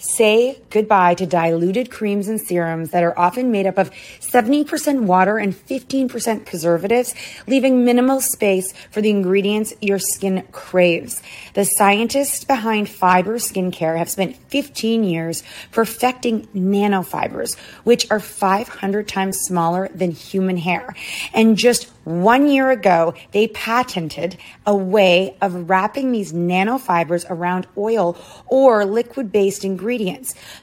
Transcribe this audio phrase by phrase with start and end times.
[0.00, 5.38] Say goodbye to diluted creams and serums that are often made up of 70% water
[5.38, 7.16] and 15% preservatives,
[7.48, 11.20] leaving minimal space for the ingredients your skin craves.
[11.54, 19.38] The scientists behind fiber skincare have spent 15 years perfecting nanofibers, which are 500 times
[19.40, 20.94] smaller than human hair.
[21.34, 28.16] And just one year ago, they patented a way of wrapping these nanofibers around oil
[28.46, 29.87] or liquid based ingredients.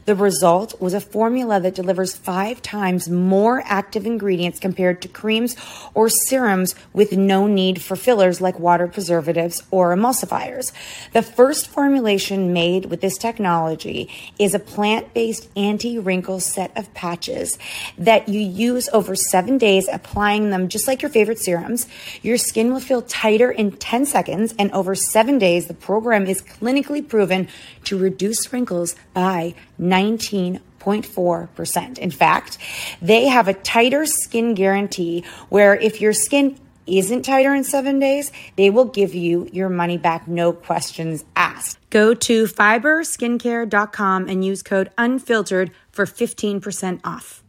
[0.05, 5.55] The result was a formula that delivers five times more active ingredients compared to creams
[5.93, 10.71] or serums with no need for fillers like water preservatives or emulsifiers.
[11.13, 16.93] The first formulation made with this technology is a plant based anti wrinkle set of
[16.93, 17.57] patches
[17.97, 21.87] that you use over seven days, applying them just like your favorite serums.
[22.21, 26.41] Your skin will feel tighter in 10 seconds, and over seven days, the program is
[26.41, 27.47] clinically proven
[27.85, 31.97] to reduce wrinkles by 19.4%.
[31.97, 32.59] In fact,
[33.01, 38.31] they have a tighter skin guarantee where if your skin isn't tighter in seven days,
[38.57, 41.79] they will give you your money back, no questions asked.
[41.89, 47.41] Go to fiberskincare.com and use code unfiltered for 15% off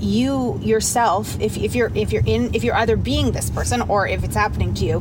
[0.00, 4.08] you yourself if, if you're if you're in if you're either being this person or
[4.08, 5.00] if it's happening to you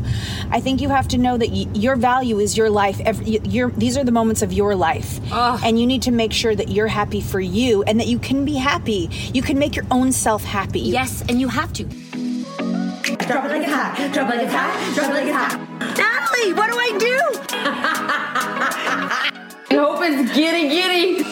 [0.52, 3.00] i think you have to know that y- your value is your life.
[3.00, 5.20] Every your these are the moments of your life.
[5.32, 5.60] Ugh.
[5.64, 8.46] and you need to make sure that you're happy for you and that you can
[8.46, 9.10] be happy.
[9.34, 10.82] You can make your own self happy.
[10.82, 11.84] Yes and you have to.
[11.84, 15.60] Drop it like it's hot drop it like it's hot drop it like it's hot
[15.98, 17.18] natalie what do i do?
[19.72, 21.24] I hope it's giddy giddy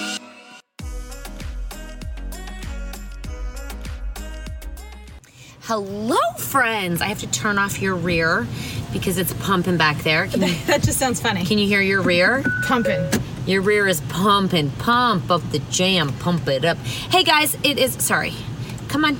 [5.66, 7.01] Hello, friends.
[7.01, 8.46] I have to turn off your rear
[8.91, 10.25] because it's pumping back there.
[10.25, 11.46] You, that just sounds funny.
[11.46, 12.44] Can you hear your rear?
[12.66, 13.01] Pumping.
[13.46, 14.72] Your rear is pumping.
[14.72, 16.12] Pump up the jam.
[16.19, 16.78] Pump it up.
[16.79, 17.94] Hey, guys, it is.
[17.94, 18.34] Sorry.
[18.90, 19.18] Come on.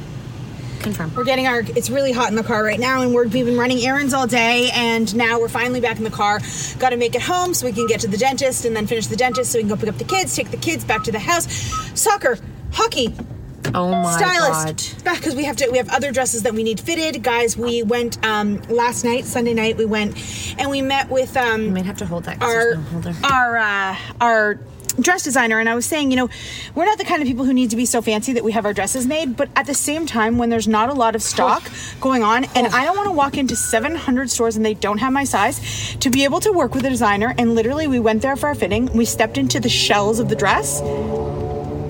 [0.82, 1.16] Confirm.
[1.16, 1.62] We're getting our.
[1.62, 4.28] It's really hot in the car right now, and we're, we've been running errands all
[4.28, 6.42] day, and now we're finally back in the car.
[6.78, 9.08] Got to make it home so we can get to the dentist, and then finish
[9.08, 11.12] the dentist so we can go pick up the kids, take the kids back to
[11.14, 11.48] the house.
[11.98, 12.38] Soccer,
[12.74, 13.16] hockey,
[13.74, 14.80] Oh my god.
[14.80, 17.56] stylist back because we have to we have other dresses that we need fitted guys
[17.58, 20.16] we went um last night sunday night we went
[20.60, 22.40] and we met with um You might have to hold that.
[22.40, 23.16] 'cause our there's no holder.
[23.24, 24.60] our uh our
[25.00, 26.30] dress designer and I was saying, you know,
[26.76, 28.64] we're not the kind of people who need to be so fancy that we have
[28.64, 31.64] our dresses made, but at the same time when there's not a lot of stock
[32.00, 35.12] going on and I don't want to walk into 700 stores and they don't have
[35.12, 38.36] my size to be able to work with a designer and literally we went there
[38.36, 40.80] for our fitting, we stepped into the shells of the dress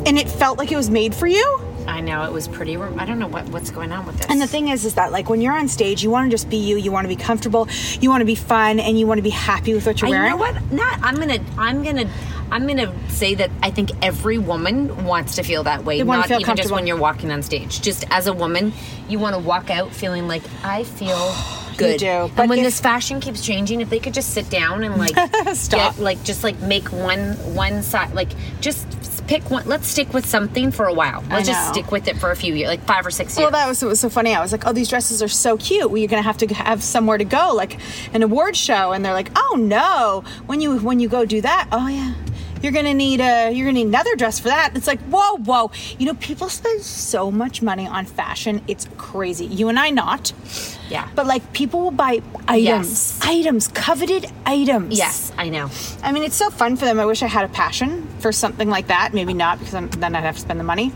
[0.05, 1.61] and it felt like it was made for you.
[1.85, 2.77] I know it was pretty.
[2.77, 4.27] I don't know what what's going on with this.
[4.29, 6.49] And the thing is, is that like when you're on stage, you want to just
[6.49, 6.77] be you.
[6.77, 7.67] You want to be comfortable.
[7.99, 10.11] You want to be fun, and you want to be happy with what you're I-
[10.11, 10.31] wearing.
[10.31, 10.71] You know what?
[10.71, 10.99] Not.
[11.03, 11.39] I'm gonna.
[11.57, 12.09] I'm gonna.
[12.51, 15.97] I'm gonna say that I think every woman wants to feel that way.
[15.97, 17.81] They not even just when you're walking on stage.
[17.81, 18.71] Just as a woman,
[19.09, 21.35] you want to walk out feeling like I feel
[21.77, 21.99] good.
[22.01, 24.49] You do, but and when if- this fashion keeps changing, if they could just sit
[24.49, 25.15] down and like
[25.55, 25.95] Stop.
[25.95, 28.29] get, like just like make one one side, like
[28.61, 28.87] just
[29.27, 29.65] pick one.
[29.67, 31.23] Let's stick with something for a while.
[31.29, 33.43] Let's just stick with it for a few years, like five or six years.
[33.45, 34.33] Well, that was what was so funny.
[34.35, 35.89] I was like, "Oh, these dresses are so cute.
[35.89, 37.77] Well, you're gonna have to have somewhere to go, like
[38.13, 40.23] an award show." And they're like, "Oh no!
[40.45, 42.13] When you when you go do that, oh yeah,
[42.63, 45.69] you're gonna need a you're gonna need another dress for that." It's like, whoa, whoa.
[45.99, 48.61] You know, people spend so much money on fashion.
[48.67, 49.45] It's crazy.
[49.45, 50.33] You and I not.
[50.89, 51.07] Yeah.
[51.15, 53.19] But like, people will buy items, Yes.
[53.23, 54.97] items, coveted items.
[54.97, 55.69] yes, I know.
[56.01, 56.99] I mean, it's so fun for them.
[56.99, 59.13] I wish I had a passion for something like that.
[59.13, 60.91] Maybe not because I'm, then I'd have to spend the money.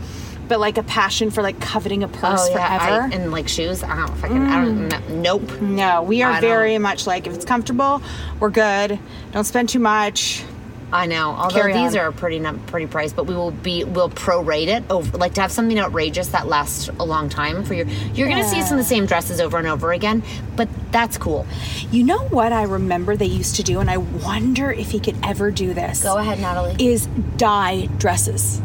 [0.48, 3.02] But like a passion for like coveting a purse Oh yeah, forever.
[3.02, 3.12] Mm.
[3.12, 3.82] I, and like shoes.
[3.82, 4.46] I don't fucking.
[4.46, 4.88] I don't.
[4.88, 4.98] know.
[5.10, 5.60] Nope.
[5.60, 8.00] no, we are I don't- very much like if it's comfortable,
[8.40, 8.98] we're good.
[9.32, 10.42] Don't spend too much.
[10.90, 11.30] I know.
[11.30, 12.00] Although Carry these on.
[12.00, 15.52] are pretty pretty priced, but we will be we'll prorate it over like to have
[15.52, 17.86] something outrageous that lasts a long time for your.
[18.14, 20.22] You're gonna see us in the same dresses over and over again,
[20.56, 21.46] but that's cool.
[21.90, 25.16] You know what I remember they used to do, and I wonder if he could
[25.22, 26.02] ever do this.
[26.02, 26.76] Go ahead, Natalie.
[26.78, 27.06] Is
[27.36, 28.62] dye dresses,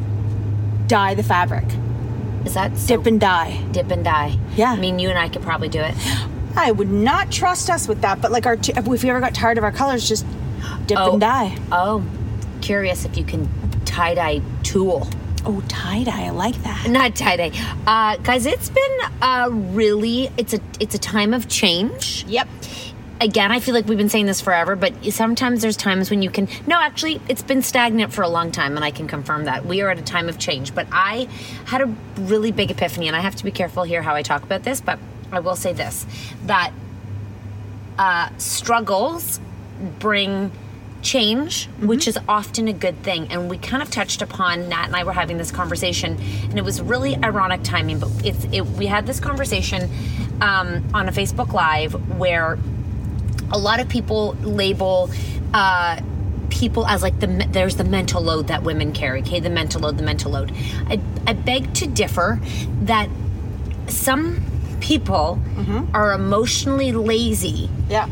[0.88, 1.66] dye the fabric,
[2.46, 3.62] Is that so, dip and dye.
[3.72, 4.38] dip and dye?
[4.56, 4.72] Yeah.
[4.72, 5.94] I mean, you and I could probably do it.
[6.56, 9.34] I would not trust us with that, but like our, t- if we ever got
[9.34, 10.24] tired of our colors, just
[10.86, 11.12] dip Oh.
[11.14, 11.58] and dye.
[11.72, 12.04] Oh,
[12.62, 13.50] curious if you can
[13.86, 15.08] tie dye tulle.
[15.46, 16.88] Oh, tie dye, I like that.
[16.90, 17.52] Not tie dye,
[17.86, 18.46] uh, guys.
[18.46, 20.30] It's been uh, really.
[20.38, 22.24] It's a it's a time of change.
[22.28, 22.48] Yep.
[23.22, 26.30] again, I feel like we've been saying this forever, but sometimes there's times when you
[26.30, 26.48] can.
[26.68, 29.66] No, actually, it's been stagnant for a long time, and I can confirm that.
[29.66, 30.74] We are at a time of change.
[30.76, 31.28] But I
[31.66, 34.44] had a really big epiphany, and I have to be careful here how I talk
[34.44, 34.98] about this, but
[35.32, 36.06] I will say this
[36.46, 36.72] that
[37.98, 39.40] uh, struggles
[40.00, 40.52] bring
[41.02, 43.28] change, which is often a good thing.
[43.30, 46.18] And we kind of touched upon Nat and I were having this conversation,
[46.50, 48.00] and it was really ironic timing.
[48.00, 49.90] But it's it, we had this conversation
[50.42, 52.58] um, on a Facebook Live where
[53.52, 55.10] a lot of people label.
[55.54, 56.02] Uh,
[56.50, 59.98] people as like the there's the mental load that women carry okay the mental load
[59.98, 60.52] the mental load
[60.86, 62.40] i, I beg to differ
[62.84, 63.10] that
[63.88, 64.44] some
[64.80, 65.40] people
[65.96, 68.08] are emotionally lazy Yeah.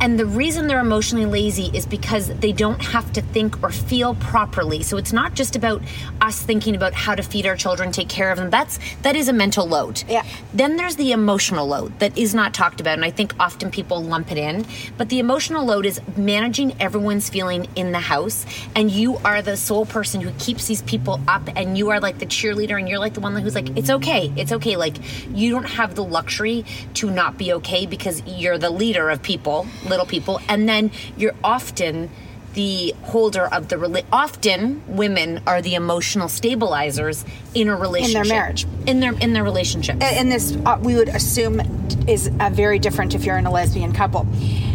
[0.00, 4.14] And the reason they're emotionally lazy is because they don't have to think or feel
[4.14, 4.82] properly.
[4.82, 5.82] So it's not just about
[6.20, 8.48] us thinking about how to feed our children, take care of them.
[8.48, 10.02] That's that is a mental load.
[10.08, 10.24] Yeah.
[10.54, 14.02] Then there's the emotional load that is not talked about and I think often people
[14.02, 14.64] lump it in.
[14.96, 19.56] But the emotional load is managing everyone's feeling in the house and you are the
[19.56, 22.98] sole person who keeps these people up and you are like the cheerleader and you're
[22.98, 24.32] like the one who's like it's okay.
[24.36, 24.76] It's okay.
[24.76, 24.96] Like
[25.34, 26.64] you don't have the luxury
[26.94, 31.34] to not be okay because you're the leader of people, little people, and then you're
[31.44, 32.08] often
[32.54, 38.28] the holder of the rela- often women are the emotional stabilizers in a relationship in
[38.28, 38.66] their marriage.
[38.88, 41.60] in their in their relationship and this uh, we would assume
[42.08, 44.26] is uh, very different if you're in a lesbian couple.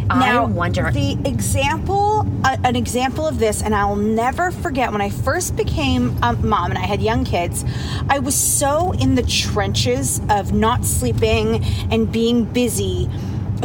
[0.09, 5.01] I now, wonder- the example, uh, an example of this, and I'll never forget when
[5.01, 7.65] I first became a mom and I had young kids.
[8.07, 13.09] I was so in the trenches of not sleeping and being busy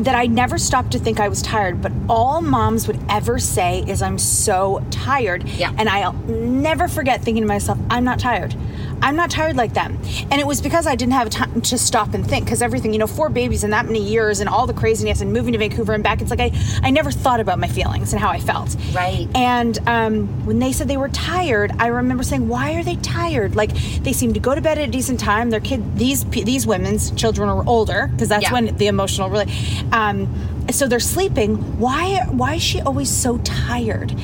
[0.04, 1.80] that I never stopped to think I was tired.
[1.82, 5.72] But all moms would ever say is, "I'm so tired," Yeah.
[5.78, 8.54] and I'll never forget thinking to myself, "I'm not tired."
[9.02, 9.98] I'm not tired like them.
[10.30, 12.98] And it was because I didn't have time to stop and think because everything, you
[12.98, 15.94] know, four babies in that many years and all the craziness and moving to Vancouver
[15.94, 16.52] and back, it's like I,
[16.82, 18.76] I never thought about my feelings and how I felt.
[18.92, 19.26] Right.
[19.34, 23.56] And um, when they said they were tired, I remember saying, why are they tired?
[23.56, 25.48] Like they seem to go to bed at a decent time.
[25.48, 28.52] Their kid, these, these women's children are older because that's Yeah.
[28.52, 29.50] when the emotional really,
[29.92, 31.56] um, so they're sleeping.
[31.78, 34.14] Why, why is she always so tired?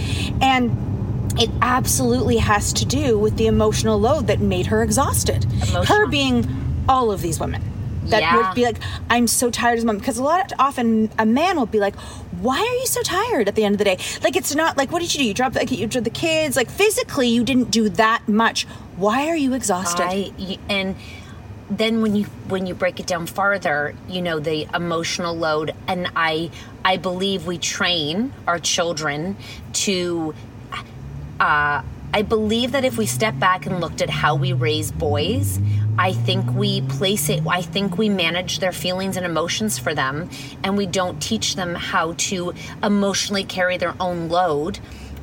[0.40, 0.70] And
[1.40, 5.44] it absolutely has to do with the emotional load that made her exhausted.
[5.44, 6.46] Her being
[6.88, 7.62] all of these women
[8.06, 8.36] that Yeah.
[8.36, 8.78] would be like,
[9.10, 9.98] I'm so tired as a mom.
[9.98, 11.96] Because a lot often a man will be like,
[12.40, 13.98] Why are you so tired at the end of the day?
[14.22, 15.26] Like it's not like what did you do?
[15.26, 16.54] You dropped like you dropped the kids.
[16.56, 18.64] Like physically you didn't do that much.
[18.96, 20.04] Why are you exhausted?
[20.06, 20.94] I and
[21.70, 26.08] then when you when you break it down farther, you know the emotional load, and
[26.14, 26.50] I
[26.84, 29.36] I believe we train our children
[29.84, 30.34] to.
[31.40, 31.82] Uh,
[32.14, 35.60] I believe that if we step back and looked at how we raise boys,
[35.98, 40.30] I think we place it, I think we manage their feelings and emotions for them,
[40.62, 44.78] and we don't teach them how to emotionally carry their own load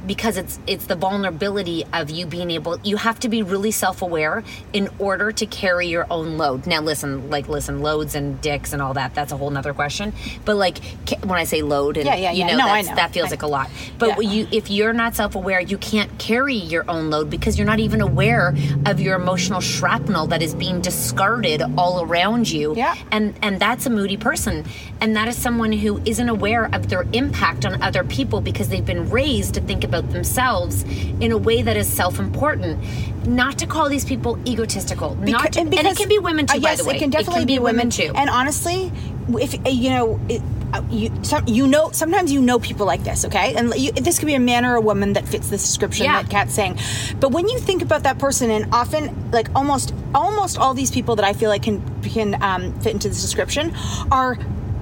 [0.06, 4.44] because it's it's the vulnerability of you being able you have to be really self-aware
[4.74, 6.68] in order to carry your own load.
[6.68, 10.14] Now listen like listen loads and dicks and all that that's a whole nother question.
[10.46, 10.80] But like
[11.24, 12.96] when i say load and Yeah, yeah, you know, No, know.
[12.96, 13.70] that feels I- like a lot.
[14.00, 14.30] but Yeah.
[14.32, 18.02] you if you're not self-aware you can't carry your own load because you're not even
[18.02, 18.54] aware
[18.86, 22.74] of your emotional shrapnel that is being discarded all around you.
[22.76, 22.96] Yeah.
[23.12, 24.66] and and that's a moody person.
[25.02, 28.86] And that is someone who isn't aware of their impact on other people because they've
[28.86, 30.84] been raised to think about about themselves
[31.20, 32.80] in a way that is self-important.
[33.28, 35.16] Not to call these people egotistical.
[35.16, 36.58] not to, and, it can be women too.
[36.58, 38.12] Uh, yes, by the way, it can definitely be, women too.
[38.16, 38.92] And honestly,
[39.30, 40.42] if uh, you know, it,
[40.74, 43.56] uh, you some, you know, sometimes you know people like this, okay?
[43.56, 46.22] And you, this could be a man or a woman that fits this description Yeah.
[46.22, 46.80] that Cat's saying.
[47.20, 51.16] But when you think about that person, and often, like almost almost all these people
[51.16, 53.74] that I feel like can can um, fit into this description
[54.12, 54.38] are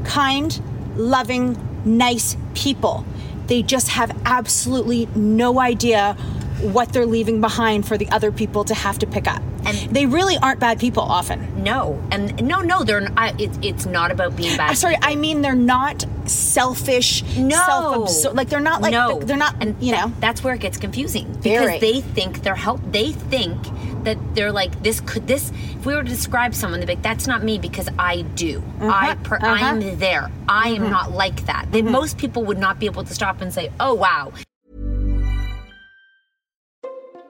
[0.06, 0.60] kind,
[0.96, 3.06] loving, nice people.
[3.52, 6.14] They just have absolutely no idea
[6.62, 9.42] what they're leaving behind for the other people to have to pick up.
[9.66, 11.62] And- they really aren't bad people often.
[11.62, 13.02] no, and no, no, they're.
[13.02, 14.70] n- I, it, it's not about being bad.
[14.70, 18.08] I'm sorry, I mean they're not selfish, No.
[18.32, 19.56] Like they're not like no, they're not.
[19.60, 21.74] and you know, that's where it gets confusing Very.
[21.74, 22.80] because they think they're help.
[22.90, 23.58] They think
[24.06, 25.02] that they're like this.
[25.02, 25.52] Could this?
[25.52, 28.64] If we were to describe someone, they'd be like, "That's not me because I do.
[28.82, 29.48] I per, uh-huh.
[29.48, 29.64] Mm-hmm.
[29.64, 30.32] I'm there.
[30.48, 33.54] I am not like that." They, Most people would not be able to stop and
[33.54, 34.32] say, "Oh wow,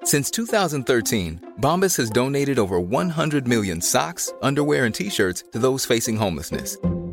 [0.03, 5.85] Since 2013, Bombas has donated over 100 million socks, underwear, and t shirts to those
[5.85, 6.75] facing homelessness.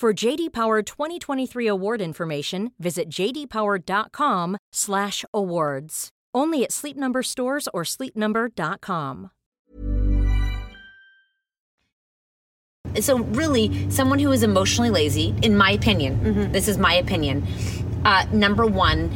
[0.00, 6.08] For JD Power 2023 award information, visit jdpower.com/awards.
[6.32, 9.30] Only at Sleep Number stores or sleepnumber.com.
[13.00, 16.52] So really, someone who is emotionally lazy, in my opinion, Mm-hmm.
[16.52, 17.44] this is my opinion.
[18.04, 19.10] Uh, number one,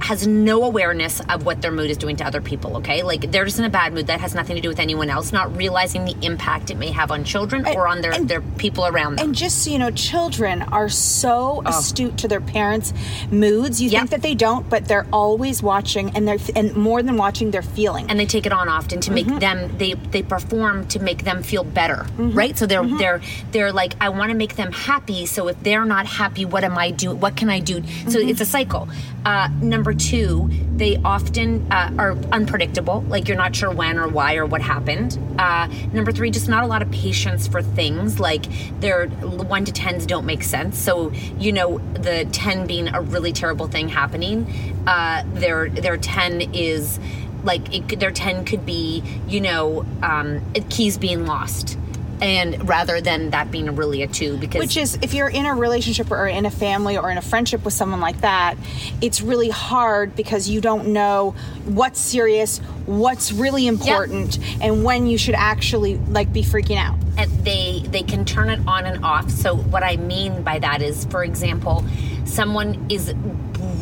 [0.00, 2.76] has no awareness of what their mood is doing to other people.
[2.78, 5.10] Okay, like they're just in a bad mood that has nothing to do with anyone
[5.10, 5.32] else.
[5.32, 8.86] Not realizing the impact it may have on children or on their and- their people
[8.86, 9.26] around them.
[9.26, 12.92] and just so you know, children are so astute to their parents'
[13.30, 13.80] moods.
[13.80, 14.00] You Yep.
[14.00, 17.62] think that they don't, but they're always watching, and they're and more than watching, they're
[17.62, 18.06] feeling.
[18.10, 19.38] and they take it on often to make Mm-hmm.
[19.38, 22.96] them they they perform to make them feel better right so Mm-hmm.
[22.96, 23.20] they're they're
[23.52, 26.76] they're like i want to make them happy so if they're not happy what am
[26.78, 28.28] i doing what can i do so Mm-hmm.
[28.30, 28.88] it's a cycle
[29.24, 34.36] uh, number two they often uh, are unpredictable like you're not sure when or why
[34.36, 35.18] or what happened.
[35.38, 38.44] Uh, number three just not a lot of patience for things like
[38.80, 40.78] their one to tens don't make sense.
[40.78, 44.46] So you know the 10 being a really terrible thing happening
[44.86, 46.98] uh, their their 10 is
[47.44, 51.78] like it, their 10 could be you know um, keys being lost
[52.20, 55.54] and rather than that being really a two because Which is, if you're in a
[55.54, 58.56] relationship or in a family or in a friendship with someone like that,
[59.00, 61.34] it's really hard because you don't know
[61.64, 66.96] what's serious, what's really important, and when you should actually like be freaking out.
[67.16, 70.80] and they they can turn it on and off so what i mean by that
[70.82, 71.84] is for example
[72.24, 73.12] someone is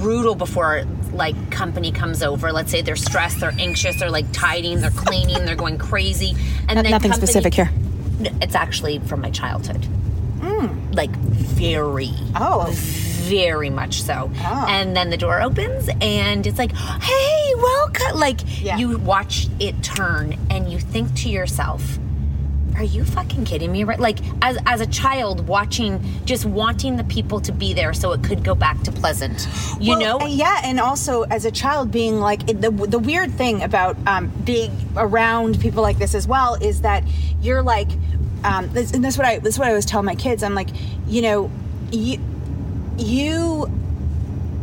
[0.01, 4.81] brutal before like company comes over let's say they're stressed they're anxious they're like tidying
[4.81, 6.35] they're cleaning they're going crazy
[6.69, 7.71] and then Nothing company- specific here.
[8.43, 9.83] It's actually from my childhood
[10.41, 10.95] mm.
[10.95, 12.67] like very Oh.
[12.73, 14.67] very much so oh.
[14.69, 18.77] and then the door opens and it's like hey welcome like Yeah.
[18.79, 21.99] you watch it turn and you think to yourself
[22.79, 27.05] are you fucking kidding me right like as as a child watching just wanting the
[27.05, 29.47] people to be there so it could go back to pleasant
[29.81, 33.63] you Well, know yeah, and also as a child, being like the the weird thing
[33.63, 37.03] about um, being around people like this as well is that
[37.41, 37.89] you're like,
[38.45, 40.43] um, this, and this is what I this is what I always tell my kids.
[40.43, 40.69] I'm like,
[41.07, 41.51] you know,
[41.93, 42.19] you
[42.97, 43.71] you.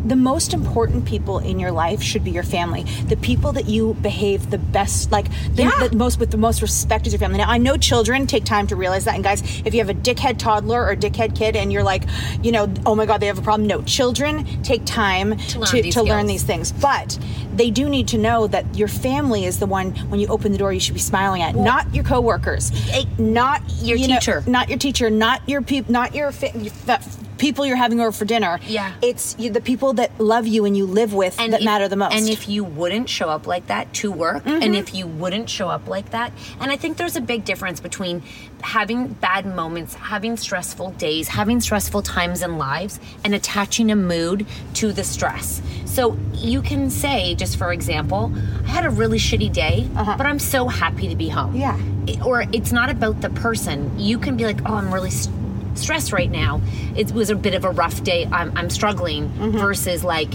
[0.06, 2.84] The most important people in your life should be your family.
[3.08, 5.88] The people that you behave the best, like the, Yeah.
[5.88, 7.40] the most with the most respect is your family.
[7.40, 9.94] Now I know children take time to realize that, and guys, if you have a
[9.96, 12.04] dickhead toddler or a dickhead kid, and you're like,
[12.44, 13.68] you know, oh my god, they have a problem.
[13.68, 17.18] No, children take time to, learn to, these learn these things, but
[17.56, 20.58] they do need to know that your family is the one when you open the
[20.58, 22.72] door you should be smiling at, not your coworkers,
[23.18, 24.44] not your you know, teacher.
[24.46, 27.02] not your teacher, not your people, not your, fa- your fa-
[27.38, 28.60] people you're having over for dinner.
[28.68, 28.94] Yeah.
[29.02, 31.88] it's you, the people that love you and you live with and that if- matter
[31.88, 32.16] the most.
[32.16, 34.62] And if you wouldn't show up like that to work, Mm-hmm.
[34.64, 37.80] and if you wouldn't show up like that, and I think there's a big difference
[37.80, 38.22] between
[38.62, 44.46] having bad moments, having stressful days, having stressful times in lives, and attaching a mood
[44.76, 45.62] to the stress.
[45.86, 48.32] So you can say, just for example,
[48.66, 51.50] I had a really shitty day, but I'm so happy to be home.
[51.62, 51.78] Uh-huh.
[51.78, 51.80] Yeah.
[52.08, 53.98] It- Or it's not about the person.
[54.00, 55.10] You can be like, oh, I'm really.
[55.12, 55.34] St-
[55.78, 56.62] stressed right now.
[56.96, 58.26] It was a bit of a rough day.
[58.32, 59.58] I'm, I'm struggling Mm-hmm.
[59.58, 60.34] versus like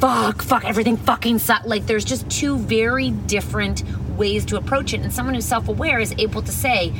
[0.00, 3.82] fuck fuck everything fucking sucks like there's just two very different
[4.18, 5.00] ways to approach it.
[5.00, 6.92] And someone who's self-aware is able to say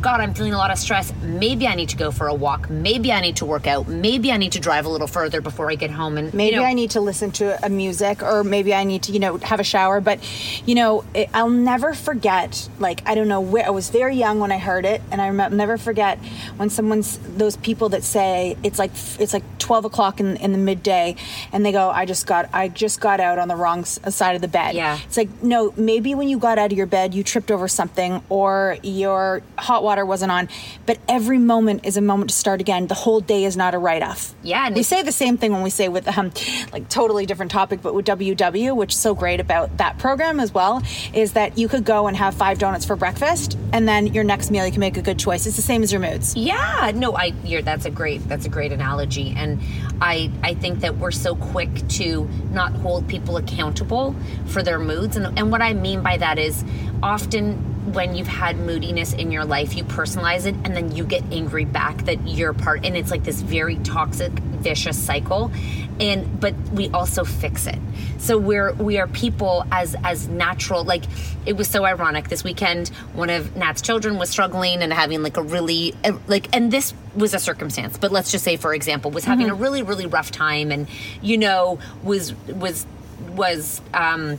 [0.00, 2.70] god i'm feeling a lot of stress maybe i need to go for a walk
[2.70, 5.70] maybe i need to work out maybe i need to drive a little further before
[5.70, 8.44] i get home and maybe you know, I need to listen to a music or
[8.44, 10.00] maybe I need to, you know, have a shower.
[10.00, 10.18] But,
[10.66, 14.40] you know, it, I'll never forget, like, I don't know where I was very young
[14.40, 15.02] when I heard it.
[15.10, 16.18] And I remember, never forget
[16.56, 20.58] when someone's, those people that say it's like, it's like 12 o'clock in, in the
[20.58, 21.16] midday
[21.52, 24.42] and they go, I just got, I just got out on the wrong side of
[24.42, 24.74] the bed.
[24.74, 24.98] Yeah.
[25.04, 28.22] It's like, no, maybe when you got out of your bed, you tripped over something
[28.28, 30.48] or your hot water wasn't on.
[30.86, 32.86] But every moment is a moment to start again.
[32.86, 34.34] The whole day is not a write off.
[34.42, 36.30] Yeah, We say the same thing when we say with um
[36.72, 40.52] like totally different topic but with WW which is so great about that program as
[40.52, 40.82] well
[41.12, 44.50] is that you could go and have five donuts for breakfast and then your next
[44.50, 47.16] meal you can make a good choice it's the same as your moods Yeah, no,
[47.16, 49.60] I you're that's a great that's a great analogy and
[50.00, 54.14] I I think that we're so quick to not hold people accountable
[54.46, 56.64] for their moods and and what I mean by that is
[57.02, 61.22] often when you've had moodiness in your life you personalize it and then you get
[61.32, 65.50] angry back that you're part and it's like this very toxic vicious cycle.
[65.98, 67.78] And but we also fix it.
[68.18, 71.04] So we're we are people as as natural like
[71.46, 75.36] it was so ironic this weekend one of nat's children was struggling and having like
[75.36, 79.10] a really uh, like and this was a circumstance but let's just say for example
[79.10, 80.86] was having a really really rough time and
[81.22, 82.86] you know was was
[83.32, 84.38] was um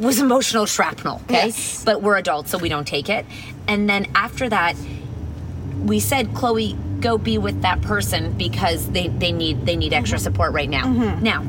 [0.00, 1.84] was emotional shrapnel okay Yes.
[1.84, 3.24] but we're adults so we don't take it
[3.68, 4.74] and then after that
[5.84, 10.16] we said chloe go be with that person because they they need they need extra
[10.18, 10.24] Mm-hmm.
[10.24, 10.86] support right now
[11.20, 11.44] now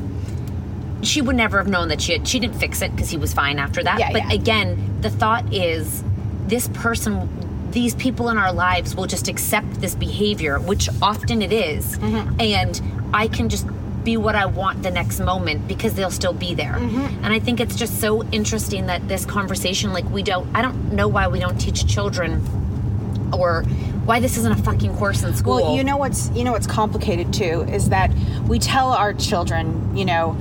[1.01, 3.31] she would never have known that she had, she didn't fix it because he was
[3.33, 4.33] fine after that Yeah, but yeah.
[4.33, 6.03] again the thought is
[6.47, 7.29] this person
[7.71, 12.39] these people in our lives will just accept this behavior which often it is, Mm-hmm.
[12.39, 12.81] and
[13.13, 13.65] i can just
[14.05, 17.23] be what i want the next moment because they'll still be there Mm-hmm.
[17.25, 20.93] and i think it's just so interesting that this conversation like we don't i don't
[20.93, 22.41] know why we don't teach children
[23.33, 23.63] or
[24.05, 26.67] why this isn't a fucking course in school Well, you know what's you know what's
[26.67, 28.13] complicated too is that
[28.47, 30.37] we tell our children, you know,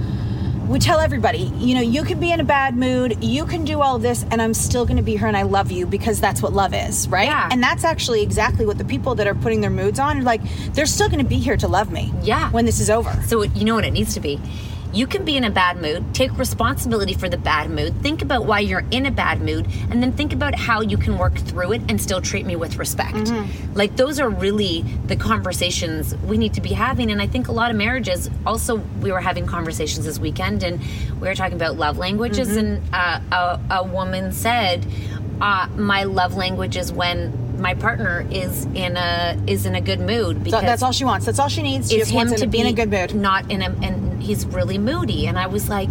[0.68, 3.82] we tell everybody, you know, you can be in a bad mood, you can do
[3.82, 6.20] all of this, and I'm still going to be here and I love you because
[6.20, 7.26] that's what love is, right?
[7.26, 7.48] Yeah.
[7.50, 10.40] And that's actually exactly what the people that are putting their moods on, like,
[10.72, 12.12] they're still going to be here to love me.
[12.22, 12.50] Yeah.
[12.50, 13.12] When this is over.
[13.26, 14.40] So you know what it needs to be.
[14.94, 18.46] You can be in a bad mood, take responsibility for the bad mood, think about
[18.46, 21.72] why you're in a bad mood, and then think about how you can work through
[21.72, 23.16] it and still treat me with respect.
[23.16, 23.74] Mm-hmm.
[23.74, 27.10] Like those are really the conversations we need to be having.
[27.10, 30.80] And I think a lot of marriages also we were having conversations this weekend and
[31.20, 32.58] we were talking about love languages Mm-hmm.
[32.58, 34.86] and uh, a, a woman said,
[35.40, 40.00] uh, my love language is when my partner is in a is in a good
[40.00, 41.24] mood So because that's all she wants.
[41.26, 41.90] That's all she needs.
[41.90, 43.14] She is just him to be in a good mood.
[43.14, 45.90] not in a and he's really moody and i was like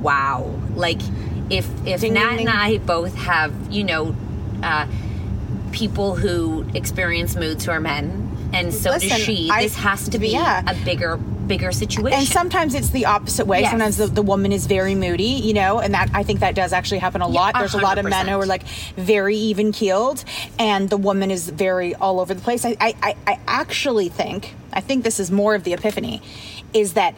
[0.00, 0.42] wow
[0.74, 1.00] like
[1.50, 2.48] if if Ding, nat ding, ding.
[2.48, 4.14] and i both have you know
[4.62, 4.86] uh
[5.72, 10.08] people who experience moods who are men and so does Listen, she I- this has
[10.08, 10.62] to be yeah.
[10.66, 13.60] a bigger bigger situation And sometimes it's the opposite way.
[13.62, 13.70] Yes.
[13.70, 16.74] Sometimes the, the woman is very moody, you know, and that I think that does
[16.74, 17.56] actually happen a lot.
[17.56, 18.64] a There's a lot of men who are like
[18.96, 20.24] very even keeled,
[20.58, 22.66] and the woman is very all over the place.
[22.66, 26.20] I, I, I actually think, I think this is more of the epiphany,
[26.74, 27.14] is that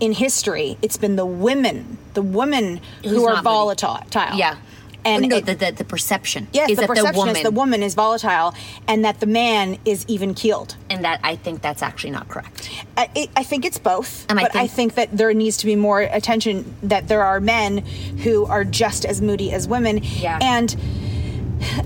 [0.00, 4.00] in history, it's been the women, the women Who's who are volatile.
[4.34, 4.56] yeah
[5.04, 7.50] And no, it- the, the, the perception Yes, is the that the woman is the
[7.50, 8.54] woman is volatile,
[8.88, 10.76] and that the man is even keeled.
[10.90, 14.38] and that i think that's actually not correct I, it, I think it's both, And
[14.38, 17.40] I but I think- think that there needs to be more attention that there are
[17.40, 17.78] men
[18.24, 20.00] who are just as moody as women.
[20.02, 20.38] Yeah.
[20.42, 20.76] And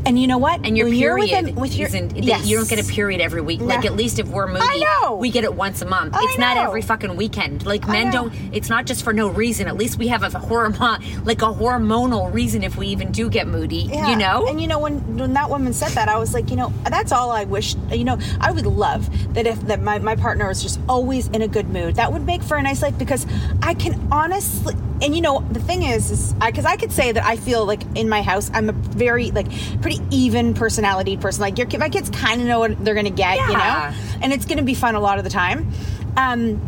[0.05, 0.65] And you know what?
[0.65, 2.47] And your When you're with period with your isn't, yes.
[2.47, 3.61] you don't get a period every week.
[3.61, 5.17] Like at least if we're know.
[5.17, 6.15] we get it once a month.
[6.15, 7.67] I it's not every fucking weekend.
[7.67, 8.33] Like men don't.
[8.53, 9.67] It's not just for no reason.
[9.69, 13.47] At least we have a hormone, like a hormonal reason if we even do get
[13.47, 13.89] moody.
[13.91, 14.11] Yeah.
[14.11, 14.47] You know.
[14.47, 17.12] And you know when when that woman said that, I was like, you know, that's
[17.12, 17.75] all I wish.
[17.93, 21.43] You know, I would love that if that my, my partner was just always in
[21.43, 21.97] a good mood.
[21.97, 23.27] That would make for a nice life because
[23.62, 24.75] I can honestly.
[25.03, 27.83] And you know, the thing is, is because I, could say that I feel like
[27.95, 29.47] in my house, I'm a very like
[29.83, 31.43] pretty even personality person.
[31.43, 34.47] Like your my kids kind of know what they're gonna get, you know, and it's
[34.47, 35.71] gonna be fun a lot of the time.
[36.17, 36.61] Um,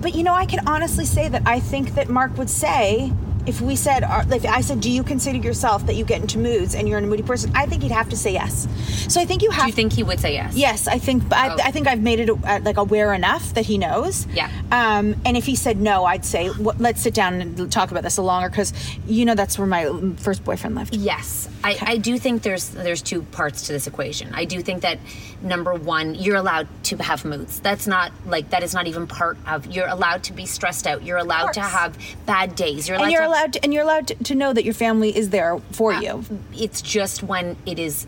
[0.00, 3.12] but you know, I can honestly say that I think that Mark would say
[3.46, 6.74] if we said, if I said, do you consider yourself that you get into moods
[6.74, 7.52] and you're a moody person?
[7.54, 8.66] I think he'd have to say yes.
[9.12, 9.62] So I think you have.
[9.64, 10.54] do you think he would say yes?
[10.56, 11.28] Yes, I think.
[11.28, 11.56] But Oh.
[11.62, 14.26] I, I think I've made it uh, like aware enough that he knows.
[14.28, 14.50] Yeah.
[14.70, 18.16] Um, and if he said no, I'd say, let's sit down and talk about this
[18.18, 18.72] a longer because
[19.06, 20.94] you know that's where my first boyfriend lived.
[20.94, 24.34] Yes, I, I do think there's there's two parts to this equation.
[24.34, 24.98] I do think that
[25.42, 27.60] number one, you're allowed to have moods.
[27.60, 29.66] That's not like that is not even part of.
[29.66, 31.02] You're allowed to be stressed out.
[31.02, 32.86] You're allowed to have bad days.
[32.88, 35.16] You're allowed And you're allowed to, and you're allowed to, to know that your family
[35.16, 36.24] is there for you.
[36.54, 38.06] it's just when it is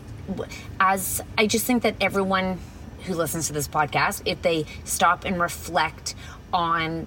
[0.79, 2.57] as i just think that everyone
[3.05, 6.15] who listens to this podcast if they stop and reflect
[6.53, 7.05] on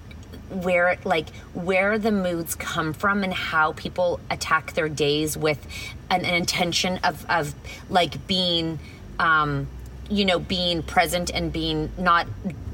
[0.50, 5.66] where like where the moods come from and how people attack their days with
[6.11, 7.55] an, an intention of of
[7.88, 8.79] like being
[9.18, 9.66] um
[10.11, 12.26] you know being present and being not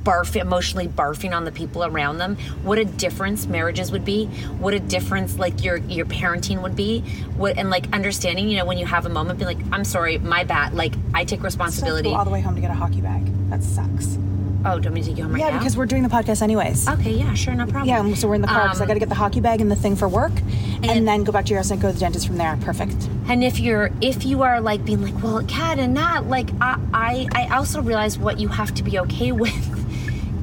[0.05, 4.27] barf emotionally barfing on the people around them what a difference marriages would be
[4.59, 7.01] what a difference like your your parenting would be
[7.37, 10.19] what and like understanding you know when you have a moment be like i'm sorry
[10.19, 12.75] my bad like i take I responsibility go all the way home to get a
[12.75, 13.27] hockey bag.
[13.51, 14.17] That sucks.
[14.65, 16.03] oh do you want me to take you home right yeah, now because we're doing
[16.03, 16.89] the podcast anyways.
[16.89, 18.95] okay yeah sure no problem Yeah, so we're in the car because I Um, got
[18.95, 21.45] to get the hockey bag and the thing for work, and, and- then go back
[21.47, 22.57] to your house and go to the dentist from there.
[22.63, 22.97] Perfect.
[23.29, 26.79] And if you're if you are like being like, well, Cat and Nat, like I
[26.95, 29.53] I, I also realize what you have to be okay with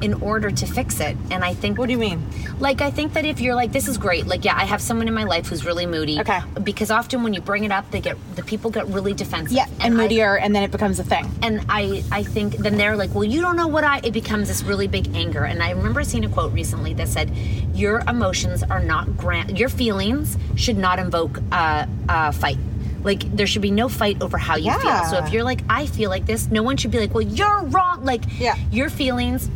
[0.02, 1.16] in order to fix it.
[1.30, 2.26] And I think What do you mean?
[2.58, 5.08] Like I think that if you're like, this is great, like yeah, I have someone
[5.08, 6.20] in my life who's really moody.
[6.20, 6.40] Okay.
[6.62, 9.52] Because often when you bring it up, they get the people get really defensive.
[9.52, 11.30] Yeah, and, I- moodier, and then it becomes a thing.
[11.42, 14.00] and I, I think then they're like, well, you don't know what I.
[14.02, 15.44] It becomes this really big anger.
[15.44, 17.30] And I remember seeing a quote recently that said,
[17.74, 19.58] "Your emotions are not grant.
[19.58, 22.58] Your feelings should not invoke a, a fight.
[23.02, 25.04] Like there should be no fight over how you feel.
[25.04, 27.62] So if you're like, I feel like this, no one should be like, well, you're
[27.64, 28.04] wrong.
[28.04, 28.56] Like Yeah.
[28.70, 29.48] your feelings."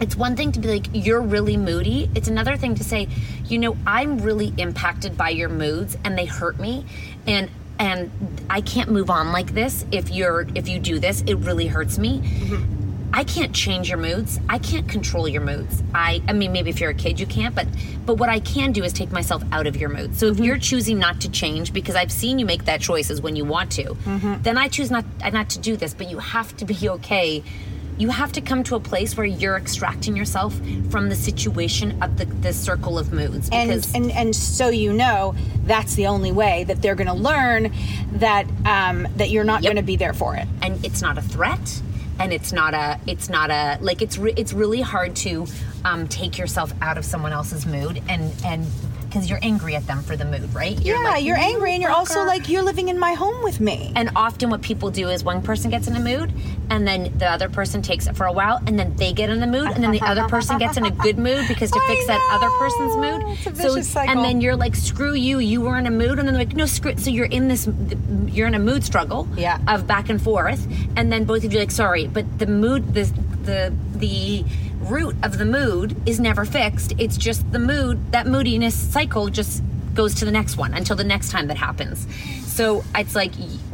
[0.00, 2.10] It's one thing to be like, you're really moody.
[2.14, 3.08] It's another thing to say,
[3.44, 6.86] you know, I'm really impacted by your moods and they hurt me.
[7.26, 8.10] And and
[8.50, 11.98] I can't move on like this if you're if you do this, it really hurts
[11.98, 12.20] me.
[12.20, 12.80] Mm-hmm.
[13.12, 14.38] I can't change your moods.
[14.48, 15.82] I can't control your moods.
[15.94, 17.66] I I mean maybe if you're a kid you can't, but
[18.06, 20.16] but what I can do is take myself out of your mood.
[20.16, 20.44] So if mm-hmm.
[20.44, 23.72] you're choosing not to change because I've seen you make that choices when you want
[23.72, 24.42] to, mm-hmm.
[24.42, 27.42] then I choose not not to do this, but you have to be okay.
[28.00, 30.54] You have to come to a place where you're extracting yourself
[30.90, 35.34] from the situation of the, the circle of moods And, and and so you know
[35.64, 37.72] that's the only way that they're going to learn
[38.12, 39.68] that um, that you're not Yep.
[39.70, 40.48] going to be there for it.
[40.62, 41.82] and it's not a threat
[42.18, 45.46] and it's not a it's not a like it's re- it's really hard to
[45.84, 48.66] um, take yourself out of someone else's mood and and
[49.10, 51.82] because you're angry at them for the mood right yeah, like, you're mm, angry, and
[51.82, 53.92] you're also like you're living in my home with me.
[53.96, 56.32] and often what people do is one person gets in a mood
[56.70, 59.40] and then the other person takes it for a while and then they get in
[59.40, 62.06] the mood and then the other person gets in a good mood because to fix
[62.06, 64.12] that other person's mood It's a so cycle.
[64.14, 66.54] and then you're like screw you you were in a mood and then they're like
[66.54, 67.00] no screw it.
[67.00, 67.68] so you're in this
[68.26, 69.58] you're in a mood struggle Yeah.
[69.66, 70.64] of back and forth
[70.96, 73.04] and then both of you are like sorry but the mood the
[73.42, 74.44] the the
[74.90, 76.92] root of the mood is never fixed.
[76.98, 79.62] It's just the mood that moodiness cycle just
[79.94, 82.06] goes to the next one until the next time that happens.
[82.46, 83.32] So it's like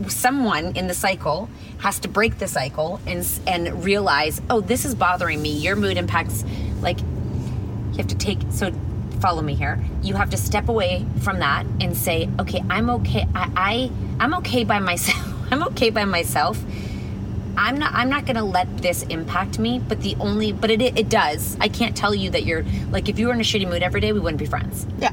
[0.08, 1.48] someone in the cycle
[1.78, 5.52] has to break the cycle and and realize oh this is bothering me.
[5.58, 6.44] Your mood impacts
[6.80, 8.72] like you have to take so
[9.20, 9.82] follow me here.
[10.02, 14.34] You have to step away from that and say okay i'm okay i, I i'm
[14.34, 15.18] okay by myself
[15.50, 16.58] i'm okay by myself
[17.56, 20.80] i'm not i'm not going to let this impact me but the only but it
[20.80, 21.56] it does.
[21.60, 24.00] I can't tell you that you're like if you were in a shitty mood every
[24.00, 24.86] day we wouldn't be friends.
[24.98, 25.12] Yeah,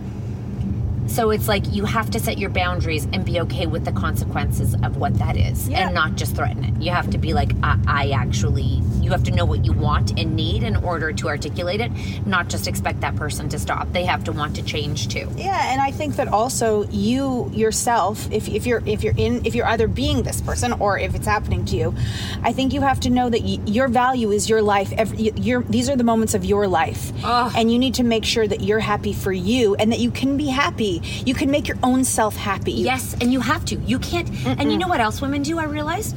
[1.14, 4.74] so it's like you have to set your boundaries and be okay with the consequences
[4.84, 5.86] of what that is Yeah.
[5.86, 6.82] and not just threaten it.
[6.82, 10.20] You have to be like, I, I actually, you have to know what you want
[10.20, 11.92] and need in order to articulate it,
[12.26, 13.92] not just expect that person to stop.
[13.94, 15.30] They have to want to change too.
[15.36, 19.54] yeah, and I think that also you yourself, if, if you're if you're in if
[19.56, 21.96] you're either being this person or if it's happening to you,
[22.44, 24.92] I think you have to know that y- your value is your life.
[24.98, 28.48] Every, your these are the moments of your life, and you need to make sure
[28.48, 31.78] that you're happy for you and that you can be happy You can make your
[31.84, 32.74] own self happy.
[32.74, 33.76] Yes, and you have to.
[33.76, 34.30] You can't.
[34.46, 35.60] And you know what else women do?
[35.60, 36.16] I realized,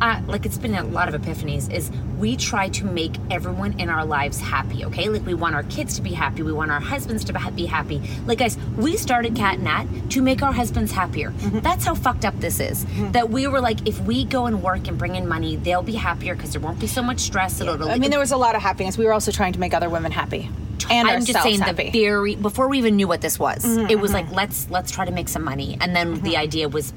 [0.00, 1.72] uh, like it's been a lot of epiphanies.
[1.72, 4.84] Is we try to make everyone in our lives happy.
[4.84, 6.42] Okay, like we want our kids to be happy.
[6.42, 8.00] We want our husbands to be happy.
[8.26, 11.30] Like guys, we started Cat and Nat to make our husbands happier.
[11.30, 11.60] Mm-hmm.
[11.60, 12.86] That's how fucked up this is.
[13.12, 15.94] That we were like, if we go and work and bring in money, they'll be
[15.94, 17.60] happier because there won't be so much stress.
[17.60, 18.96] It'll, I mean, there was a lot of happiness.
[18.96, 20.48] We were also trying to make other women happy.
[20.90, 21.90] And I'm just saying happy.
[21.90, 24.14] the very before we even knew what this was, Mhm, it was mhm.
[24.14, 26.92] like let's let's try to make some money, and then the idea was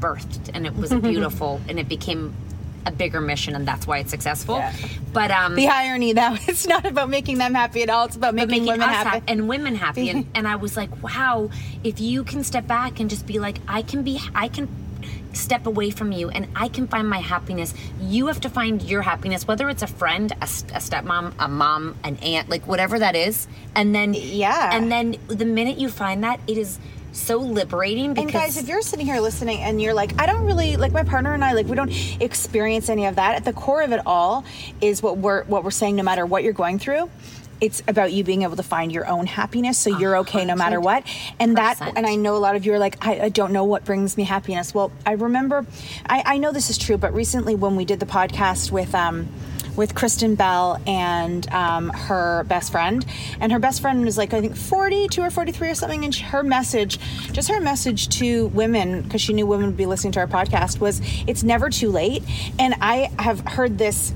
[0.00, 2.34] birthed, and it was beautiful, and it became
[2.84, 4.62] a bigger mission, and that's why it's successful.
[5.12, 8.04] But um, the irony though, it's not about making them happy at all.
[8.06, 9.08] It's about but making, women us happy.
[9.10, 10.08] hap- and women happy.
[10.10, 11.50] and, and I was like, wow,
[11.82, 14.68] if you can step back and just be like, I can be, I can
[15.36, 17.74] step away from you and I can find my happiness.
[18.00, 22.16] You have to find your happiness, whether it's a friend, a stepmom, a mom, an
[22.16, 23.46] aunt, like whatever that is.
[23.74, 24.70] And then, Yeah.
[24.72, 26.78] And then the minute you find that, it is
[27.12, 30.44] so liberating because And guys, if you're sitting here listening and you're like, I don't
[30.44, 33.34] really like my partner and I like we don't experience any of that.
[33.36, 34.44] At the core of it all
[34.80, 35.96] is what we're what we're saying.
[35.96, 37.10] No matter what you're going through,
[37.60, 40.80] it's about you being able to find your own happiness, so you're okay no matter
[40.80, 41.04] what.
[41.38, 43.64] And that, and I know a lot of you are like, I, I don't know
[43.64, 44.74] what brings me happiness.
[44.74, 45.66] Well, I remember,
[46.06, 49.28] I, I know this is true, but recently when we did the podcast with um
[49.76, 53.04] with Kristen Bell and um, her best friend.
[53.40, 56.04] And her best friend was like, I think 42 or 43 or something.
[56.04, 56.98] And she, her message,
[57.32, 60.80] just her message to women, because she knew women would be listening to our podcast,
[60.80, 62.22] was it's never too late.
[62.58, 64.12] And I have heard this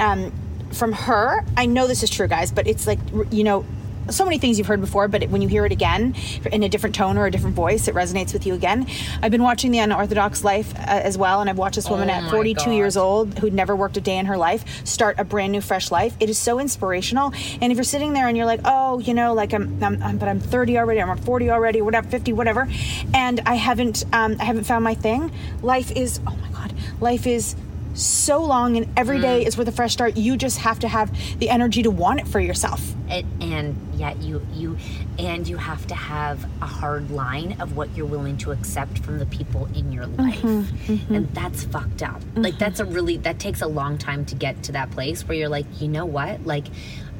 [0.00, 0.32] um,
[0.74, 1.44] from her.
[1.56, 2.98] I know this is true, guys, but it's like,
[3.30, 3.64] you know,
[4.10, 6.14] so many things you've heard before, but when you hear it again
[6.52, 8.86] in a different tone or a different voice, it resonates with you again.
[9.22, 12.12] I've been watching The Unorthodox Life uh, as well, and I've watched this woman Oh
[12.12, 12.74] at 42 God.
[12.74, 15.90] years old who'd never worked a day in her life start a brand new, fresh
[15.90, 16.14] life.
[16.20, 17.32] It is so inspirational.
[17.60, 20.18] And if you're sitting there and you're like, oh, you know, like I'm, I'm, I'm
[20.18, 22.68] but I'm 30 already, I'm 40 already, whatever, 50, whatever,
[23.14, 25.32] and I haven't, um, I haven't found my thing.
[25.62, 27.56] Life is, oh my God, life is
[27.94, 29.46] so long and every day mm.
[29.46, 30.16] is worth a fresh start.
[30.16, 32.94] You just have to have the energy to want it for yourself.
[33.08, 34.76] And, and yet you you
[35.18, 39.18] and you have to have a hard line of what you're willing to accept from
[39.18, 40.42] the people in your mm-hmm, life.
[40.42, 41.14] Mm-hmm.
[41.14, 42.20] and that's fucked up.
[42.34, 42.58] Like mm-hmm.
[42.58, 45.48] that's a really that takes a long time to get to that place where you're
[45.48, 46.44] like you know what?
[46.46, 46.66] Like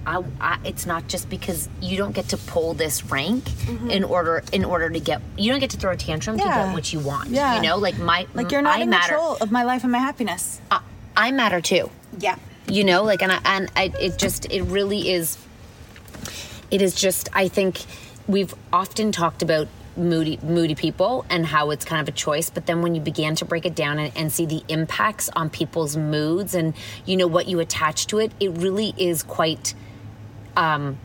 [0.07, 3.91] I, I, it's not just because you don't get to pull this rank mm-hmm.
[3.91, 6.73] in order in order to get you don't get to throw a tantrum to get
[6.73, 7.57] what you want Yeah.
[7.57, 7.77] you know?
[7.77, 10.61] Like my like you're not I in matter control of my life and my happiness.
[10.71, 10.81] I,
[11.17, 11.91] I matter too.
[12.19, 12.37] Yeah.
[12.67, 15.39] You know like and I, and I, it just it really is
[16.71, 17.83] it is just i think
[18.27, 22.67] we've often talked about moody moody people and how it's kind of a choice but
[22.67, 25.97] then when you began to break it down and, and see the impacts on people's
[25.97, 26.75] moods and
[27.07, 29.75] you know what you attach to it it really is quite
[30.57, 30.99] um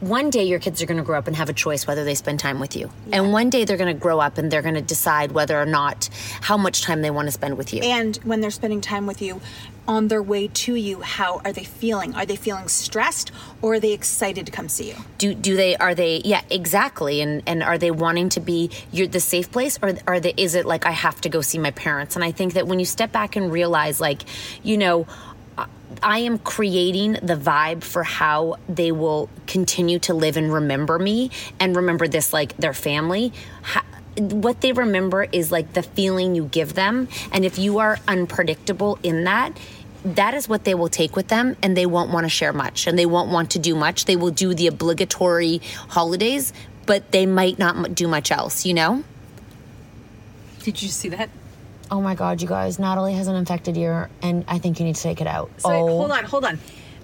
[0.00, 2.14] one day your kids are going to grow up and have a choice whether they
[2.14, 2.90] spend time with you.
[3.12, 5.66] And one day they're going to grow up and they're going to decide whether or
[5.66, 6.08] not
[6.40, 7.82] how much time they want to spend with you.
[7.82, 9.40] And when they're spending time with you
[9.88, 12.14] on their way to you how are they feeling?
[12.14, 14.96] Are they feeling stressed or are they excited to come see you?
[15.16, 17.20] Do do they are they yeah exactly.
[17.20, 20.54] And and are they wanting to be your the safe place or are they is
[20.54, 22.14] it like I have to go see my parents?
[22.14, 24.22] And I think that when you step back and realize like
[24.62, 25.06] you know
[26.02, 31.30] I- am creating the vibe for how they will continue to live and remember me
[31.58, 33.32] and remember this like their family.
[33.62, 33.84] Ha-
[34.18, 37.08] what they remember is like the feeling you give them.
[37.32, 39.56] And if you are unpredictable in that
[40.04, 42.86] that is what they will take with them and they won't want to share much
[42.86, 44.04] and they won't want to do much.
[44.04, 46.52] They will do the obligatory holidays
[46.86, 49.04] but they might not do much else you know?
[50.62, 51.30] Did you see that
[51.90, 54.96] oh my god you guys natalie has an infected ear and i think you need
[54.96, 55.50] to take it out.
[55.58, 55.86] So oh.
[55.86, 56.58] hold on hold on.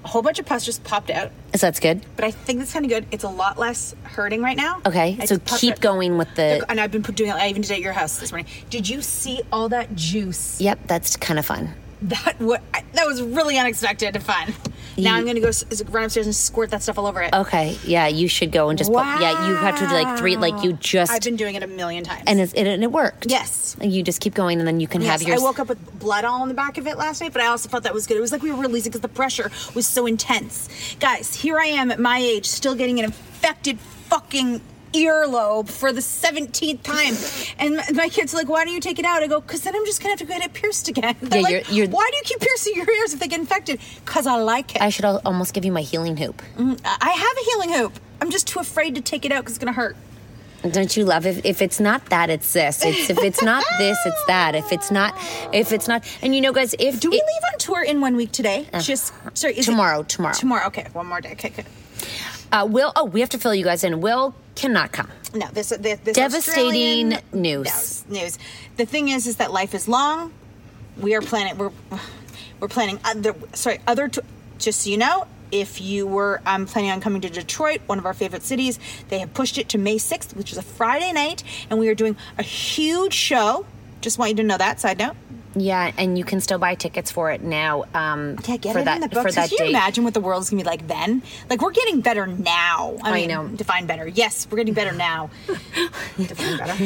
[0.05, 1.31] A whole bunch of pus just popped out.
[1.55, 2.05] So that's good?
[2.16, 3.07] But i think that's kind of good.
[3.11, 4.83] It's a lot less hurting right now.
[4.85, 7.37] Okay I so keep going with the and i've been doing it.
[7.37, 8.51] I even did it at your house this morning.
[8.70, 10.61] Did you see all that juice?
[10.61, 11.75] Yep that's kind of fun
[12.09, 12.62] that what
[12.93, 14.53] that was really unexpected and fun
[14.97, 17.33] now You- i'm gonna go s- run upstairs and squirt that stuff all over it
[17.35, 20.37] okay yeah you should go and just put, yeah you have to do like three
[20.37, 22.93] like you just i've been doing it a million times and, it's, it, and it
[22.93, 23.77] worked Yes.
[23.81, 25.99] you just keep going and then you can Yes, have your I woke up with
[25.99, 28.07] blood all on the back of it last night, but I also thought that was
[28.07, 28.17] good.
[28.17, 30.69] It was like we were releasing because the pressure was so intense.
[31.01, 34.61] Guys, here I am at my age, still getting an infected fucking
[34.94, 37.14] earlobe for the 17th time.
[37.59, 39.22] And my- kids are like, why don't you take it out?
[39.22, 41.16] I go, because then I'm just going to have to get it pierced again.
[41.20, 43.40] They're Yeah, like, you're- you're- why do you keep piercing your ears if they get
[43.40, 43.80] infected?
[44.04, 44.83] Because I like it.
[44.83, 47.98] i should almost give you my healing hoop Mm, I have a healing hoop.
[48.20, 49.96] I'm just too afraid to take it out because it's going to hurt.
[50.70, 53.98] Don't you love if, if it's not that it's this it's if it's not this
[54.07, 55.14] it's that if it's not
[55.52, 58.00] if it's not and you know guys if Do we it- leave on tour in
[58.00, 58.66] one week today?
[58.80, 61.33] Just sorry, is it- tomorrow tomorrow Tomorrow, okay, one more day.
[61.33, 61.64] Okay, okay.
[62.55, 65.71] Uh, will oh we have to fill you guys in will cannot come No, this,
[65.71, 68.05] this, this Devastating news.
[68.09, 68.38] News.
[68.77, 70.33] The thing is, is that life is long.
[70.97, 71.59] We are planning.
[71.59, 71.73] We're
[72.61, 73.35] we're planning other.
[73.53, 74.09] Sorry, other.
[74.09, 74.21] T-
[74.59, 78.07] just so you know, if you were um, planning on coming to Detroit, one of
[78.07, 81.43] our favorite cities, they have pushed it to May sixth, which is a Friday night,
[81.69, 83.67] and we are doing a huge show.
[84.01, 84.79] Just want you to know that.
[84.79, 85.17] Side note.
[85.57, 87.85] Yeah, and you can still buy tickets for it now.
[87.95, 89.35] Um, Yeah, get for it that in the for books.
[89.37, 89.71] that Can you date.
[89.71, 91.23] imagine what the world's gonna be like then?
[91.49, 92.97] Like we're getting better now.
[93.03, 93.47] I, I mean, know.
[93.49, 94.09] Define better.
[94.09, 95.31] Yes, we're getting better now.
[96.17, 96.77] define better.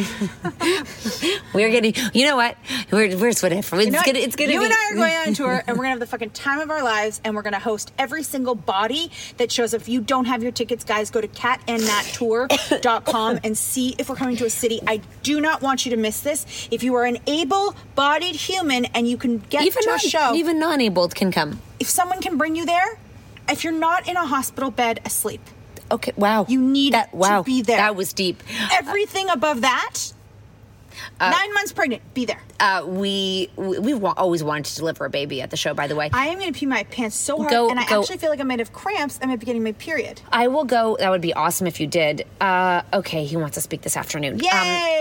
[1.54, 1.94] We're getting.
[2.12, 2.56] You know what?
[2.90, 3.76] We're we're whatever.
[3.76, 4.18] It's You know gonna.
[4.18, 4.64] It's gonna you be.
[4.66, 6.82] and I are going on tour, and we're gonna have the fucking time of our
[6.82, 9.80] lives, and we're gonna host every single body that shows up.
[9.80, 14.36] If you don't have your tickets, guys, go to catandnattour.com and see if we're coming
[14.36, 14.80] to a city.
[14.86, 16.68] I do not want you to miss this.
[16.70, 18.57] If you are an able-bodied human
[18.94, 21.60] and you can get even to non, a show, even non-abled can come.
[21.80, 22.98] if someone can bring you there,
[23.48, 25.40] if you're not in a hospital bed asleep,
[25.90, 26.12] Okay.
[26.16, 26.44] Wow.
[26.48, 27.10] You need that.
[27.12, 27.78] to be there.
[27.78, 28.42] That was deep.
[28.72, 30.12] everything above that,
[31.20, 32.40] nine months pregnant, be there.
[32.60, 35.74] Uh, we we- we've wa- always wanted to deliver a baby at the show.
[35.74, 37.86] By the way, I am going to pee my pants so hard, Go- and I
[37.86, 38.00] go.
[38.00, 39.18] actually feel like I might have cramps.
[39.22, 40.20] I might be getting my period.
[40.32, 40.96] I will go.
[40.98, 42.26] That would be awesome if you did.
[42.40, 44.38] Uh, okay, he wants to speak this afternoon.
[44.40, 44.48] Yay!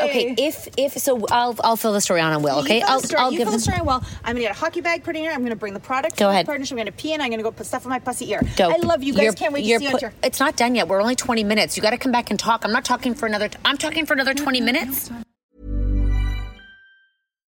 [0.01, 2.59] Um, okay, if if so, I'll I'll fill the story on on Will.
[2.59, 3.81] Okay, you I'll, the story, I'll you give fill the story.
[3.81, 5.31] Well, I'm gonna get a hockey bag put in here.
[5.31, 6.17] I'm gonna bring the product.
[6.17, 6.45] Go ahead.
[6.45, 6.73] Partnership.
[6.73, 8.41] I'm gonna pee and I'm gonna go put stuff in my pussy ear.
[8.55, 8.69] Go.
[8.69, 9.23] I love you guys.
[9.23, 10.13] You're- Can't wait to see you put- tour.
[10.23, 10.87] It's not done yet.
[10.87, 11.75] We're only 20 minutes.
[11.77, 12.63] You got to come back and talk.
[12.65, 13.49] I'm not talking for another.
[13.65, 15.09] I'm talking for another 20 minutes.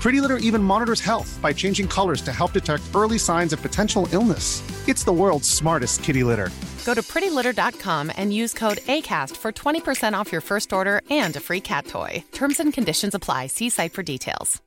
[0.00, 4.08] Pretty Litter even monitors health by changing colors to help detect early signs of potential
[4.12, 4.62] illness.
[4.88, 6.50] It's the world's smartest kitty litter.
[6.84, 11.40] Go to prettylitter.com and use code ACAST for 20% off your first order and a
[11.40, 12.24] free cat toy.
[12.32, 13.48] Terms and conditions apply.
[13.48, 14.62] See site for details.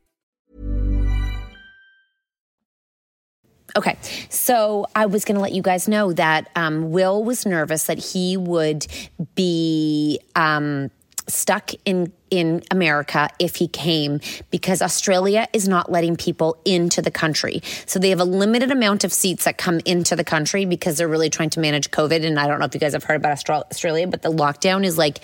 [3.77, 3.97] Okay,
[4.29, 7.99] so I was going to let you guys know that um, Will was nervous that
[7.99, 8.85] he would
[9.33, 10.91] be um,
[11.27, 17.11] stuck in in America if he came because Australia is not letting people into the
[17.11, 17.61] country.
[17.85, 21.07] So they have a limited amount of seats that come into the country because they're
[21.07, 22.25] really trying to manage COVID.
[22.25, 24.97] And I don't know if you guys have heard about Australia, but the lockdown is
[24.97, 25.19] like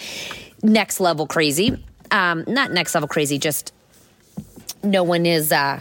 [0.62, 1.84] next level crazy.
[2.12, 3.74] Um, not next level crazy, just
[4.84, 5.80] no one is uh,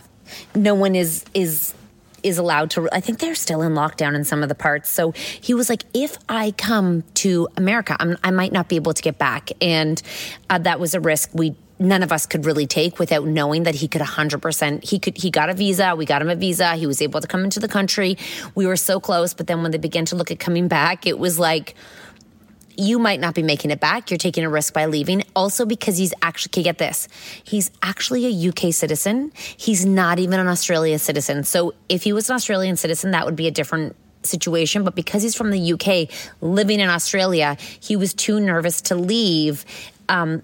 [0.55, 1.75] no one is is
[2.27, 4.91] is allowed to i think they're still in lockdown in some of the parts.
[4.91, 8.95] So he was like if i come to america I'm, i might not be able
[8.95, 9.53] to get back.
[9.61, 10.01] And
[10.51, 13.75] uh, that was a risk we none of us could really take without knowing that
[13.75, 16.87] he could 100% he could he got a visa we got him a visa he
[16.87, 18.17] was able to come into the country.
[18.55, 21.19] We were so close but then when they began to look at coming back it
[21.19, 21.75] was like
[22.77, 24.11] you might not be making it back.
[24.11, 25.25] You're taking a risk by leaving.
[25.35, 27.09] Also, because he's actually, okay, get this,
[27.45, 29.33] he's actually a UK citizen.
[29.35, 31.45] He's not even an Australia citizen.
[31.45, 34.85] So if he was an Australian citizen, that would be a different situation.
[34.85, 36.11] But because he's from the UK,
[36.41, 39.65] living in Australia, he was too nervous to leave.
[40.09, 40.43] Um,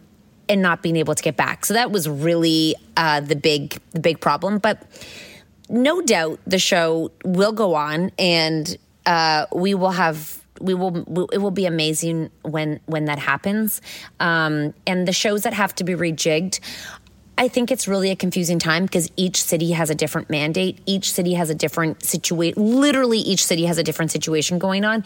[0.49, 4.01] and not being able to get back, so that was really uh, the big the
[4.01, 4.59] big problem.
[4.59, 4.83] But
[5.71, 11.39] no doubt, the show will go on, and uh, we will have we will it
[11.39, 13.81] will be amazing when when that happens
[14.21, 16.61] um, and the shows that have to be rejigged
[17.39, 20.79] I think it's really a confusing time because each city has a different mandate.
[20.85, 22.81] Each city has a different situation.
[22.81, 25.03] Literally, each city has a different situation going on.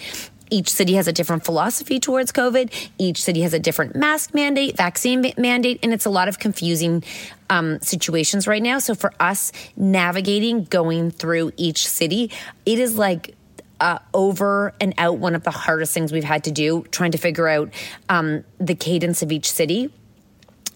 [0.51, 2.91] Each city has a different philosophy towards COVID.
[2.99, 7.03] Each city has a different mask mandate, vaccine mandate, and it's a lot of confusing
[7.51, 8.79] um, situations right now.
[8.79, 12.31] So for us navigating going through each city,
[12.65, 13.36] it is like
[13.81, 17.19] uh, over and out one of the hardest things we've had to do, trying to
[17.19, 17.73] figure out
[18.09, 19.93] um, the cadence of each city.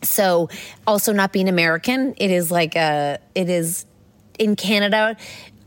[0.02, 0.48] So,
[0.86, 3.84] also not being American, it is like a, it is
[4.38, 5.16] in Canada.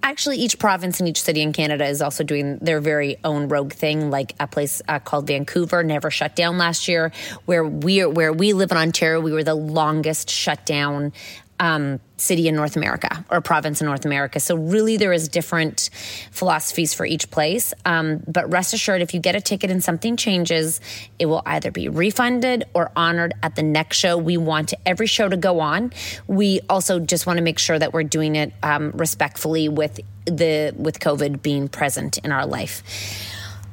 [0.01, 3.71] Actually, each province and each city in Canada is also doing their very own rogue
[3.71, 4.09] thing.
[4.09, 7.13] Like a place uh, called Vancouver never shut down last year,
[7.45, 11.13] where we are, where we live in Ontario, we were the longest shut down
[11.59, 14.39] um, city in North America or province in North America.
[14.39, 15.89] So really, there is different
[16.31, 17.73] philosophies for each place.
[17.85, 20.81] Um, but rest assured, if you get a ticket and something changes,
[21.19, 24.17] it will either be refunded or honored at the next show.
[24.17, 25.93] We want every show to go on.
[26.27, 30.73] We also just want to make sure that we're doing it um, respectfully with the
[30.77, 32.83] with COVID being present in our life.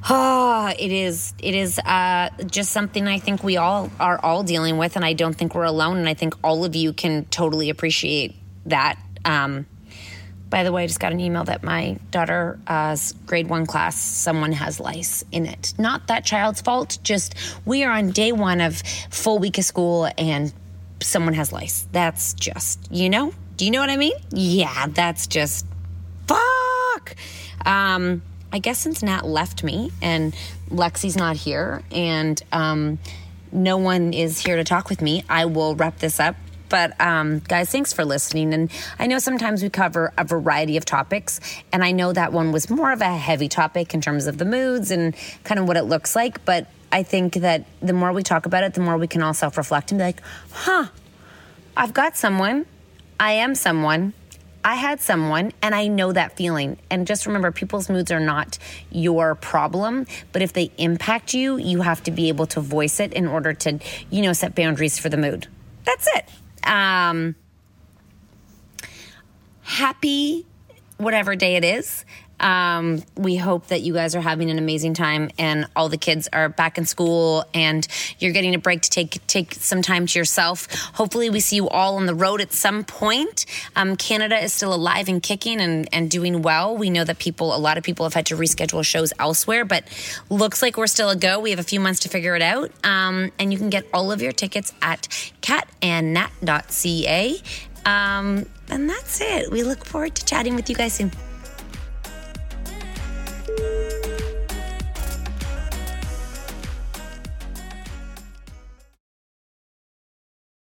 [0.05, 1.35] Ah, it is.
[1.39, 5.13] It is uh, just something I think we all are all dealing with, and I
[5.13, 5.99] don't think we're alone.
[5.99, 8.35] And I think all of you can totally appreciate
[8.67, 8.99] that.
[9.25, 9.67] Um,
[10.49, 14.53] by the way, I just got an email that my daughter's grade one class, someone
[14.53, 15.75] has lice in it.
[15.79, 16.99] Not that child's fault.
[17.03, 17.35] Just
[17.65, 20.53] we are on day one of full week of school, and
[21.03, 21.87] someone has lice.
[21.93, 23.33] That's just you know.
[23.57, 24.15] Do you know what I mean?
[24.31, 25.67] Yeah, that's just
[26.27, 27.15] fuck.
[27.67, 28.23] Um,
[28.53, 30.35] I guess since Nat left me and
[30.71, 32.99] Lexi's not here and um,
[33.53, 36.37] no one is here to talk with me, I will wrap this up.
[36.69, 38.55] But um, guys, thanks for listening.
[38.55, 41.41] And I know sometimes we cover a variety of topics,
[41.73, 44.45] and I know that one was more of a heavy topic in terms of the
[44.45, 46.45] moods and kind of what it looks like.
[46.45, 49.35] But I think that the more we talk about it, the more we can all
[49.35, 50.23] self reflect and be like,
[50.53, 50.87] huh,
[51.77, 52.67] I've got someone,
[53.19, 54.13] I am someone,
[54.65, 56.79] I had someone and I know that feeling.
[56.91, 58.59] And just remember, people's moods are not
[58.91, 63.13] your problem, but if they impact you, you have to be able to voice it
[63.13, 63.79] in order to,
[64.11, 65.47] you know, set boundaries for the mood.
[65.85, 66.29] That's it.
[66.69, 67.37] Um,
[69.63, 70.47] happy
[70.99, 72.05] whatever day it is.
[72.41, 76.29] Um, we hope that you guys are having an amazing time and all the kids
[76.33, 77.87] are back in school and
[78.19, 80.73] you're getting a break to take take some time to yourself.
[80.95, 83.47] Hopefully, we see you all on the road at some point.
[83.77, 86.77] Um, Canada is still alive and kicking and, and doing well.
[86.77, 89.85] We know that people, a lot of people have had to reschedule shows elsewhere, but
[90.31, 91.39] looks like we're still a go.
[91.41, 92.71] We have a few months to figure it out.
[92.85, 95.03] Um, and you can get all of your tickets at
[95.43, 97.37] catandnat.ca.
[97.87, 99.51] Um, and that's it.
[99.51, 101.11] We look forward to chatting with you guys soon.
[103.57, 104.00] Thank you.